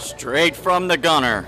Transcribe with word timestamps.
Straight 0.00 0.56
from 0.56 0.88
the 0.88 0.96
gunner. 0.96 1.46